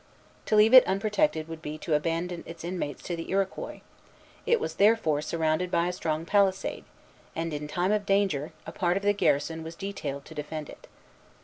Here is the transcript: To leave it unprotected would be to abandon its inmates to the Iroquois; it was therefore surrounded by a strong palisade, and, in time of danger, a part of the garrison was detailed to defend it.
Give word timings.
To 0.47 0.55
leave 0.55 0.73
it 0.73 0.83
unprotected 0.87 1.47
would 1.47 1.61
be 1.61 1.77
to 1.77 1.93
abandon 1.93 2.43
its 2.47 2.63
inmates 2.63 3.03
to 3.03 3.15
the 3.15 3.29
Iroquois; 3.29 3.81
it 4.47 4.59
was 4.59 4.73
therefore 4.77 5.21
surrounded 5.21 5.69
by 5.69 5.85
a 5.89 5.93
strong 5.93 6.25
palisade, 6.25 6.85
and, 7.35 7.53
in 7.53 7.67
time 7.67 7.91
of 7.91 8.07
danger, 8.07 8.51
a 8.65 8.71
part 8.71 8.97
of 8.97 9.03
the 9.03 9.13
garrison 9.13 9.61
was 9.61 9.75
detailed 9.75 10.25
to 10.25 10.33
defend 10.33 10.69
it. 10.71 10.87